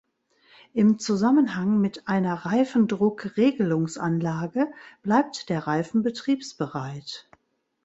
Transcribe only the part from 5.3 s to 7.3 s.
der Reifen betriebsbereit.